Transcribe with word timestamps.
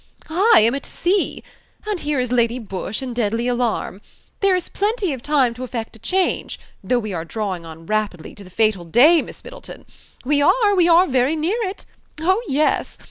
I 0.31 0.61
am 0.63 0.73
at 0.73 0.87
sea. 0.87 1.43
And 1.85 1.99
here 1.99 2.19
is 2.19 2.31
Lady 2.31 2.57
Busshe 2.59 3.03
in 3.03 3.13
deadly 3.13 3.47
alarm. 3.47 4.01
There 4.39 4.55
is 4.55 4.67
plenty 4.67 5.13
of 5.13 5.21
time 5.21 5.53
to 5.53 5.63
effect 5.63 5.95
a 5.95 5.99
change 5.99 6.59
though 6.83 6.97
we 6.97 7.13
are 7.13 7.23
drawing 7.23 7.67
on 7.67 7.85
rapidly 7.85 8.33
to 8.33 8.43
the 8.43 8.49
fatal 8.49 8.83
day, 8.83 9.21
Miss 9.21 9.43
Middleton. 9.43 9.85
We 10.25 10.41
are, 10.41 10.73
we 10.75 10.87
are 10.89 11.05
very 11.05 11.35
near 11.35 11.61
it. 11.65 11.85
Oh! 12.19 12.41
yes. 12.47 12.97